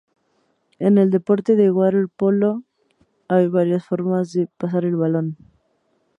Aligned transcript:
En 0.79 0.97
el 0.97 1.11
deporte 1.11 1.55
del 1.55 1.73
waterpolo 1.73 2.63
hay 3.27 3.45
varias 3.47 3.85
formas 3.85 4.31
de 4.33 4.47
pasar 4.57 4.83
el 4.83 4.95
balón. 4.95 5.37